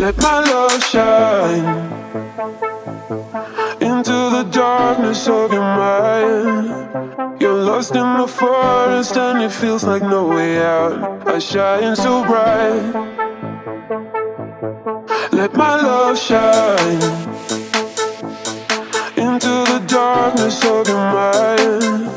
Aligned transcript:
Let 0.00 0.16
my 0.22 0.40
love 0.40 0.82
shine 0.82 1.66
into 3.82 4.16
the 4.36 4.48
darkness 4.50 5.28
of 5.28 5.52
your 5.52 5.60
mind. 5.60 7.38
You're 7.38 7.62
lost 7.70 7.94
in 7.94 8.16
the 8.16 8.26
forest 8.26 9.18
and 9.18 9.42
it 9.42 9.52
feels 9.52 9.84
like 9.84 10.00
no 10.00 10.26
way 10.26 10.62
out. 10.62 11.28
I 11.28 11.38
shine 11.38 11.94
so 11.96 12.24
bright. 12.24 12.80
Let 15.32 15.52
my 15.52 15.76
love 15.76 16.18
shine 16.18 17.02
into 19.18 19.52
the 19.72 19.84
darkness 19.86 20.64
of 20.64 20.88
your 20.88 21.04
mind. 21.12 22.10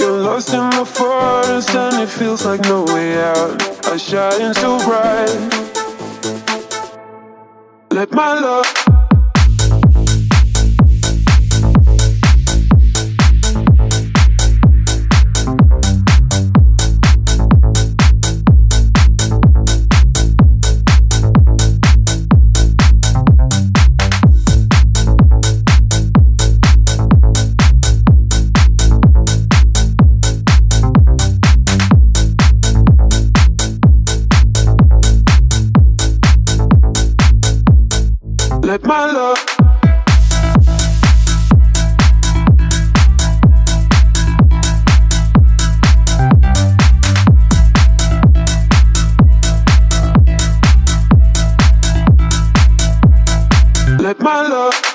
You're 0.00 0.18
lost 0.28 0.52
in 0.52 0.68
the 0.70 0.84
forest 0.84 1.70
and 1.70 2.02
it 2.02 2.08
feels 2.08 2.44
like 2.44 2.62
no 2.62 2.82
way 2.82 3.22
out. 3.22 3.86
I 3.86 3.96
shine 3.96 4.54
so 4.54 4.78
bright. 4.84 5.71
Let 7.92 8.10
my 8.12 8.40
love 8.40 8.81
Let 38.62 38.84
my 38.84 39.10
love 39.10 39.38
Let 53.98 54.20
my 54.20 54.46
love 54.48 54.91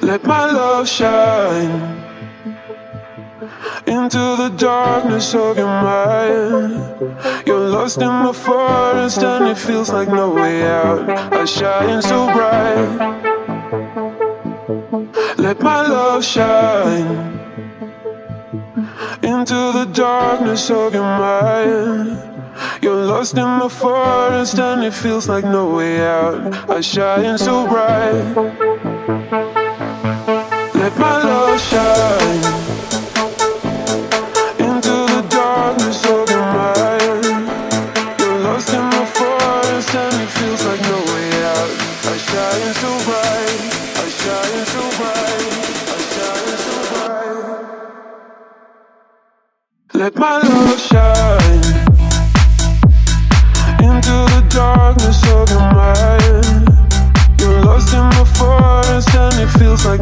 Let 0.00 0.24
my 0.24 0.50
love 0.50 0.88
shine 0.88 2.00
into 3.86 4.18
the 4.36 4.54
darkness 4.56 5.34
of 5.34 5.58
your 5.58 5.66
mind. 5.66 6.72
You're 7.46 7.68
lost 7.68 8.00
in 8.00 8.24
the 8.24 8.32
forest 8.32 9.18
and 9.22 9.48
it 9.48 9.58
feels 9.58 9.90
like 9.90 10.08
no 10.08 10.30
way 10.30 10.62
out. 10.62 11.08
I 11.32 11.44
shine 11.44 12.02
so 12.02 12.26
bright. 12.32 13.20
Let 15.36 15.60
my 15.60 15.82
love 15.82 16.24
shine 16.24 17.40
into 19.22 19.72
the 19.78 19.90
darkness 19.92 20.70
of 20.70 20.94
your 20.94 21.02
mind. 21.02 22.30
You're 22.82 23.04
lost 23.06 23.36
in 23.36 23.58
the 23.58 23.68
forest 23.68 24.58
and 24.58 24.84
it 24.84 24.94
feels 24.94 25.28
like 25.28 25.44
no 25.44 25.74
way 25.74 26.00
out. 26.06 26.70
I 26.70 26.80
shine 26.80 27.38
so 27.38 27.66
bright. 27.66 29.59
Let 30.90 30.98
my 30.98 31.22
love 31.22 31.60
shine. 31.60 32.60
Let 49.92 50.16
my 50.16 50.38
love 50.38 50.80
shine 50.80 51.60
into 53.84 54.16
the 54.32 54.46
darkness 54.48 55.22
of 55.28 55.50
your 55.50 55.60
mind. 55.60 56.68
You're 57.38 57.60
lost 57.64 57.92
in 57.92 58.08
the 58.16 58.24
forest 58.38 59.14
and 59.14 59.34
it 59.40 59.50
feels 59.58 59.84
like 59.84 60.00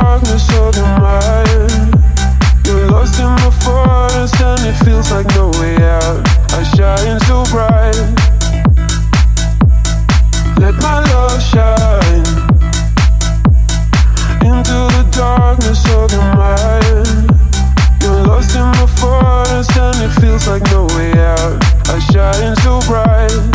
darkness 0.00 0.48
of 0.54 0.74
your 0.76 0.92
mind. 0.98 1.94
You're 2.66 2.88
lost 2.90 3.20
in 3.20 3.32
the 3.44 3.52
forest 3.62 4.34
and 4.40 4.60
it 4.70 4.76
feels 4.84 5.10
like 5.12 5.26
no 5.38 5.50
way 5.60 5.76
out. 5.98 6.20
I 6.58 6.62
shine 6.74 7.20
so 7.28 7.36
bright. 7.52 7.98
Let 10.62 10.74
my 10.86 10.98
love 11.12 11.40
shine 11.52 12.26
into 14.48 14.78
the 14.96 15.04
darkness 15.12 15.82
of 15.98 16.10
your 16.16 16.28
mind. 16.42 17.30
You're 18.02 18.22
lost 18.30 18.56
in 18.56 18.70
the 18.80 18.88
forest 19.00 19.76
and 19.76 19.96
it 20.06 20.12
feels 20.20 20.48
like 20.48 20.64
no 20.74 20.86
way 20.96 21.12
out. 21.34 21.56
I 21.94 21.98
shine 22.10 22.56
so 22.64 22.80
bright. 22.88 23.53